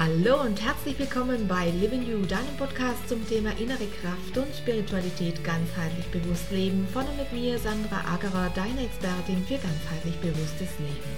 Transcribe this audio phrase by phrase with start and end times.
[0.00, 5.44] Hallo und herzlich willkommen bei Living You, deinem Podcast zum Thema innere Kraft und Spiritualität
[5.44, 6.88] ganzheitlich bewusst leben.
[6.90, 11.10] Von und mit mir, Sandra Agerer, deine Expertin für ganzheitlich bewusstes Leben.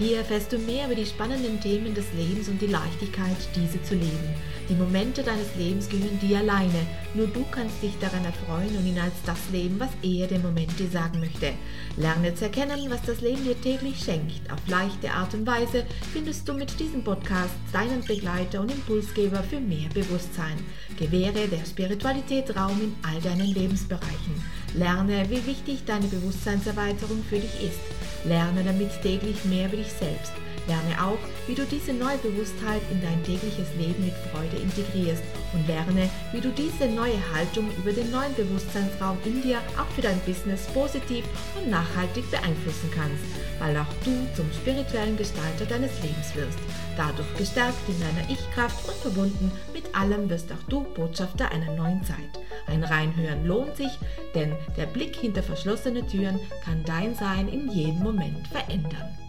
[0.00, 3.94] Hier erfährst du mehr über die spannenden Themen des Lebens und die Leichtigkeit, diese zu
[3.94, 4.34] leben.
[4.68, 6.86] Die Momente deines Lebens gehören dir alleine.
[7.12, 10.78] Nur du kannst dich daran erfreuen und ihn als das leben, was er dem Moment
[10.78, 11.52] dir sagen möchte.
[11.98, 14.50] Lerne zu erkennen, was das Leben dir täglich schenkt.
[14.50, 19.60] Auf leichte Art und Weise findest du mit diesem Podcast deinen Begleiter und Impulsgeber für
[19.60, 20.56] mehr Bewusstsein.
[20.98, 24.42] Gewähre der Spiritualität Raum in all deinen Lebensbereichen.
[24.74, 27.80] Lerne, wie wichtig deine Bewusstseinserweiterung für dich ist.
[28.24, 30.32] Lerne damit täglich mehr über dich selbst.
[30.66, 35.22] Lerne auch, wie du diese neue Bewusstheit in dein tägliches Leben mit Freude integrierst
[35.52, 40.00] und lerne, wie du diese neue Haltung über den neuen Bewusstseinsraum in dir auch für
[40.00, 41.24] dein Business positiv
[41.56, 43.24] und nachhaltig beeinflussen kannst,
[43.58, 46.58] weil auch du zum spirituellen Gestalter deines Lebens wirst.
[46.96, 52.02] Dadurch gestärkt in deiner Ich-Kraft und verbunden mit allem wirst auch du Botschafter einer neuen
[52.04, 52.18] Zeit.
[52.66, 53.98] Ein Reinhören lohnt sich,
[54.34, 59.23] denn der Blick hinter verschlossene Türen kann dein Sein in jedem Moment verändern.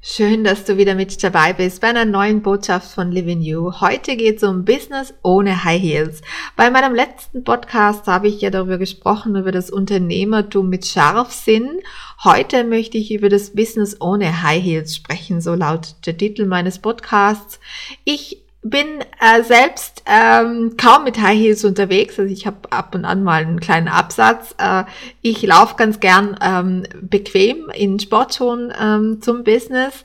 [0.00, 3.80] Schön, dass du wieder mit dabei bist bei einer neuen Botschaft von Living You.
[3.80, 6.22] Heute geht es um Business ohne High Heels.
[6.54, 11.80] Bei meinem letzten Podcast habe ich ja darüber gesprochen, über das Unternehmertum mit Scharfsinn.
[12.22, 16.78] Heute möchte ich über das Business ohne High Heels sprechen, so lautet der Titel meines
[16.78, 17.58] Podcasts.
[18.04, 22.18] Ich bin äh, selbst ähm, kaum mit High Heels unterwegs.
[22.18, 24.54] Also ich habe ab und an mal einen kleinen Absatz.
[24.58, 24.84] Äh,
[25.22, 30.02] ich laufe ganz gern ähm, bequem in Sportschuhen ähm, zum Business.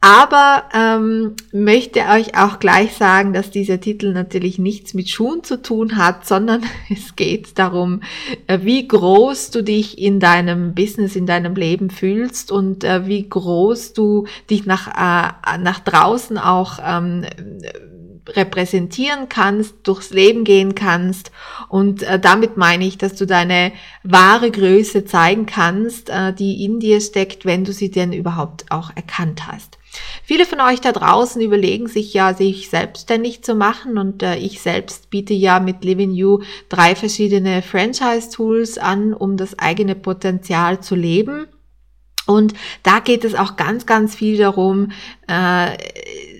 [0.00, 5.60] Aber ähm, möchte euch auch gleich sagen, dass dieser Titel natürlich nichts mit Schuhen zu
[5.60, 8.02] tun hat, sondern es geht darum,
[8.46, 13.28] äh, wie groß du dich in deinem Business, in deinem Leben fühlst und äh, wie
[13.28, 17.24] groß du dich nach, äh, nach draußen auch ähm,
[18.28, 21.32] repräsentieren kannst, durchs Leben gehen kannst.
[21.68, 23.72] Und äh, damit meine ich, dass du deine
[24.04, 28.90] wahre Größe zeigen kannst, äh, die in dir steckt, wenn du sie denn überhaupt auch
[28.94, 29.77] erkannt hast.
[30.22, 34.60] Viele von euch da draußen überlegen sich ja, sich selbstständig zu machen und äh, ich
[34.60, 40.94] selbst biete ja mit Living You drei verschiedene Franchise-Tools an, um das eigene Potenzial zu
[40.94, 41.46] leben.
[42.26, 44.92] Und da geht es auch ganz, ganz viel darum,
[45.26, 45.78] äh,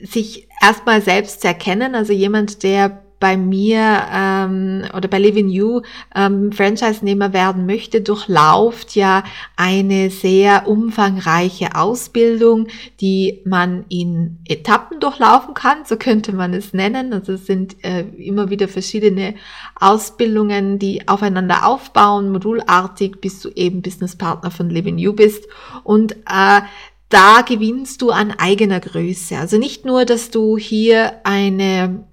[0.07, 1.95] sich erstmal selbst zu erkennen.
[1.95, 5.83] Also jemand, der bei mir ähm, oder bei Living You
[6.15, 9.25] ähm, Franchise-Nehmer werden möchte, durchlauft ja
[9.57, 12.69] eine sehr umfangreiche Ausbildung,
[13.01, 17.13] die man in Etappen durchlaufen kann, so könnte man es nennen.
[17.13, 19.35] Also es sind äh, immer wieder verschiedene
[19.75, 25.45] Ausbildungen, die aufeinander aufbauen, modulartig, bis du eben Businesspartner von Living You bist.
[25.83, 26.61] Und äh,
[27.09, 29.39] da gewinnst du an eigener Größe.
[29.39, 32.05] Also nicht nur, dass du hier eine,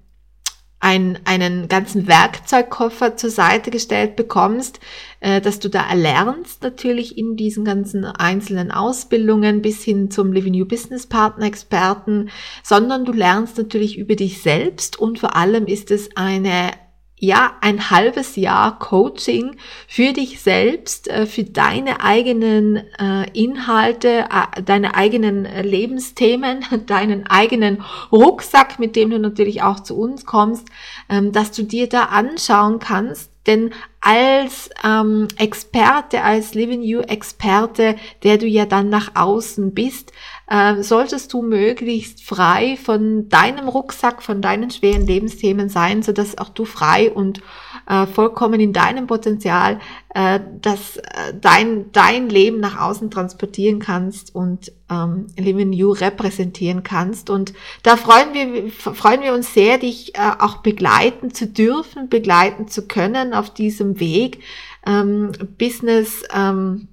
[0.86, 4.78] ein, einen ganzen Werkzeugkoffer zur Seite gestellt bekommst,
[5.18, 10.52] äh, dass du da erlernst natürlich in diesen ganzen einzelnen Ausbildungen bis hin zum Living
[10.52, 12.30] New Business Partner Experten,
[12.62, 16.70] sondern du lernst natürlich über dich selbst und vor allem ist es eine
[17.18, 19.56] ja, ein halbes Jahr Coaching
[19.88, 27.82] für dich selbst, äh, für deine eigenen äh, Inhalte, äh, deine eigenen Lebensthemen, deinen eigenen
[28.12, 30.68] Rucksack, mit dem du natürlich auch zu uns kommst,
[31.08, 37.96] ähm, dass du dir da anschauen kannst, denn als ähm, Experte, als Living You Experte,
[38.24, 40.12] der du ja dann nach außen bist,
[40.48, 46.38] äh, solltest du möglichst frei von deinem Rucksack, von deinen schweren Lebensthemen sein, so dass
[46.38, 47.40] auch du frei und
[47.88, 49.80] äh, vollkommen in deinem Potenzial
[50.14, 56.82] äh, das, äh, dein, dein Leben nach außen transportieren kannst und ähm, Living You repräsentieren
[56.82, 57.30] kannst.
[57.30, 57.52] Und
[57.82, 62.86] da freuen wir, freuen wir uns sehr, dich äh, auch begleiten zu dürfen, begleiten zu
[62.86, 64.42] können auf diesem Weg.
[64.86, 66.88] Ähm, Business ähm,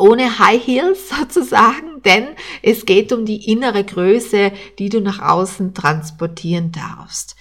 [0.00, 2.28] ohne High Heels sozusagen, denn
[2.62, 7.36] es geht um die innere Größe, die du nach außen transportieren darfst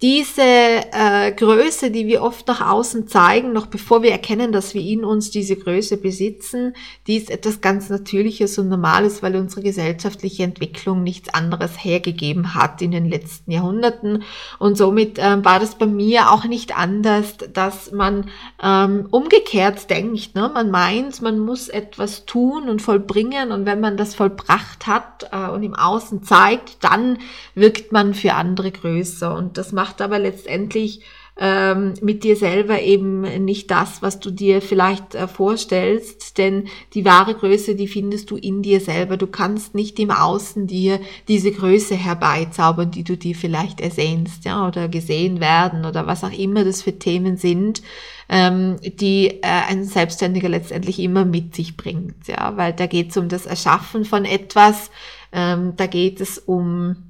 [0.00, 4.80] diese äh, Größe, die wir oft nach außen zeigen, noch bevor wir erkennen, dass wir
[4.80, 6.74] in uns diese Größe besitzen,
[7.08, 12.80] die ist etwas ganz Natürliches und Normales, weil unsere gesellschaftliche Entwicklung nichts anderes hergegeben hat
[12.80, 14.22] in den letzten Jahrhunderten.
[14.60, 18.30] Und somit äh, war das bei mir auch nicht anders, dass man
[18.62, 20.36] ähm, umgekehrt denkt.
[20.36, 20.48] Ne?
[20.54, 25.50] Man meint, man muss etwas tun und vollbringen und wenn man das vollbracht hat äh,
[25.50, 27.18] und im Außen zeigt, dann
[27.56, 29.34] wirkt man für andere größer.
[29.34, 31.00] Und das macht macht aber letztendlich
[31.40, 37.04] ähm, mit dir selber eben nicht das, was du dir vielleicht äh, vorstellst, denn die
[37.04, 39.16] wahre Größe, die findest du in dir selber.
[39.16, 44.66] Du kannst nicht im Außen dir diese Größe herbeizaubern, die du dir vielleicht ersehnst, ja,
[44.66, 47.82] oder gesehen werden oder was auch immer das für Themen sind,
[48.28, 53.16] ähm, die äh, ein Selbstständiger letztendlich immer mit sich bringt, ja, weil da geht es
[53.16, 54.90] um das Erschaffen von etwas,
[55.32, 57.07] ähm, da geht es um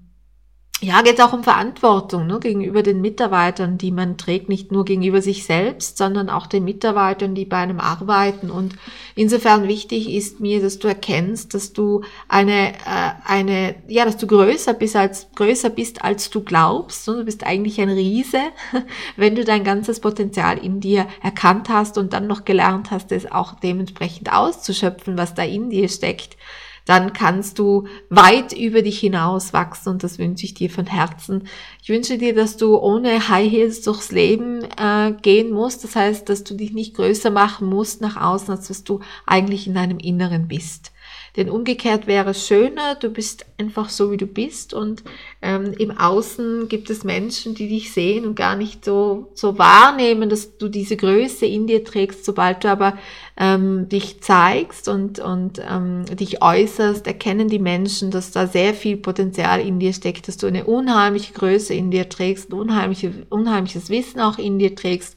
[0.81, 5.21] ja, geht auch um Verantwortung ne, gegenüber den Mitarbeitern, die man trägt, nicht nur gegenüber
[5.21, 8.49] sich selbst, sondern auch den Mitarbeitern, die bei einem arbeiten.
[8.49, 8.77] Und
[9.17, 14.29] insofern wichtig ist mir, dass du erkennst, dass du eine, äh, eine, ja, dass du
[14.29, 17.09] größer bist als größer bist, als du glaubst.
[17.09, 18.41] Du bist eigentlich ein Riese,
[19.17, 23.31] wenn du dein ganzes Potenzial in dir erkannt hast und dann noch gelernt hast, es
[23.31, 26.37] auch dementsprechend auszuschöpfen, was da in dir steckt
[26.89, 31.47] dann kannst du weit über dich hinaus wachsen und das wünsche ich dir von Herzen.
[31.83, 35.85] Ich wünsche dir, dass du ohne High Heels durchs Leben äh, gehen musst.
[35.85, 39.67] Das heißt, dass du dich nicht größer machen musst nach außen, als was du eigentlich
[39.67, 40.93] in deinem Inneren bist.
[41.37, 45.05] Denn umgekehrt wäre es schöner, du bist einfach so, wie du bist und
[45.41, 50.31] ähm, im Außen gibt es Menschen, die dich sehen und gar nicht so, so wahrnehmen,
[50.31, 52.25] dass du diese Größe in dir trägst.
[52.25, 52.99] Sobald du aber
[53.37, 58.97] ähm, dich zeigst und, und ähm, dich äußerst, erkennen die Menschen, dass da sehr viel
[58.97, 63.91] Potenzial in dir steckt, dass du eine unheimliche Größe in dir trägst, ein unheimliche, unheimliches
[63.91, 65.17] Wissen auch in dir trägst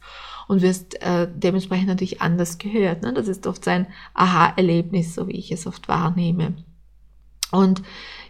[0.51, 3.03] und wirst äh, dementsprechend natürlich anders gehört.
[3.03, 3.13] Ne?
[3.13, 6.55] Das ist oft sein Aha-Erlebnis, so wie ich es oft wahrnehme.
[7.53, 7.81] Und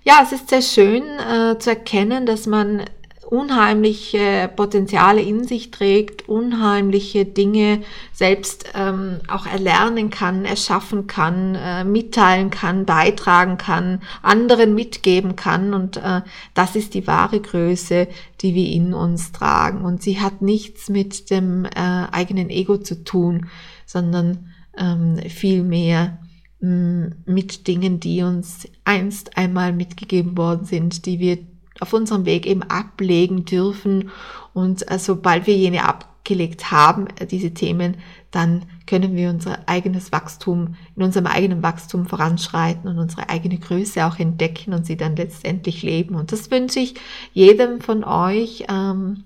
[0.03, 2.83] ja, es ist sehr schön äh, zu erkennen, dass man
[3.31, 7.81] unheimliche Potenziale in sich trägt, unheimliche Dinge
[8.11, 15.73] selbst ähm, auch erlernen kann, erschaffen kann, äh, mitteilen kann, beitragen kann, anderen mitgeben kann.
[15.73, 16.23] Und äh,
[16.53, 18.09] das ist die wahre Größe,
[18.41, 19.85] die wir in uns tragen.
[19.85, 21.69] Und sie hat nichts mit dem äh,
[22.11, 23.47] eigenen Ego zu tun,
[23.85, 26.17] sondern ähm, vielmehr
[26.59, 31.37] mm, mit Dingen, die uns einst einmal mitgegeben worden sind, die wir
[31.81, 34.11] auf unserem Weg eben ablegen dürfen.
[34.53, 37.97] Und äh, sobald wir jene abgelegt haben, äh, diese Themen,
[38.29, 44.05] dann können wir unser eigenes Wachstum, in unserem eigenen Wachstum voranschreiten und unsere eigene Größe
[44.05, 46.15] auch entdecken und sie dann letztendlich leben.
[46.15, 46.95] Und das wünsche ich
[47.33, 48.65] jedem von euch.
[48.69, 49.25] Ähm,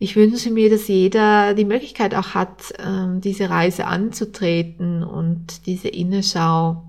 [0.00, 5.88] ich wünsche mir, dass jeder die Möglichkeit auch hat, ähm, diese Reise anzutreten und diese
[5.88, 6.84] Innenschau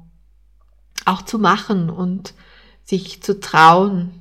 [1.06, 2.34] auch zu machen und
[2.84, 4.12] sich zu trauen,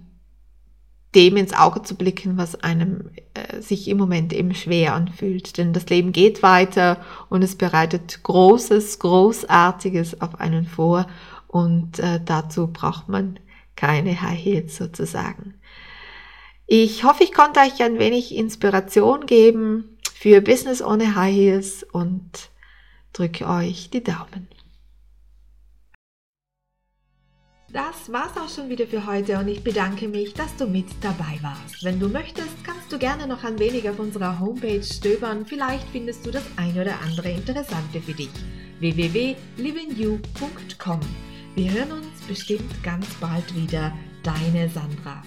[1.15, 5.57] dem ins Auge zu blicken, was einem äh, sich im Moment eben schwer anfühlt.
[5.57, 6.99] Denn das Leben geht weiter
[7.31, 11.07] und es bereitet Großes, Großartiges auf einen vor
[11.47, 13.39] und äh, dazu braucht man
[13.75, 15.55] keine High Heels sozusagen.
[16.67, 22.51] Ich hoffe, ich konnte euch ein wenig Inspiration geben für Business ohne High Heels und
[23.15, 24.49] drücke euch die Daumen.
[27.71, 31.39] Das war's auch schon wieder für heute und ich bedanke mich, dass du mit dabei
[31.43, 31.85] warst.
[31.85, 35.45] Wenn du möchtest, kannst du gerne noch ein wenig auf unserer Homepage stöbern.
[35.45, 38.31] Vielleicht findest du das ein oder andere Interessante für dich.
[38.81, 41.01] www.livingyou.com
[41.57, 43.93] Wir hören uns bestimmt ganz bald wieder.
[44.23, 45.23] Deine Sandra.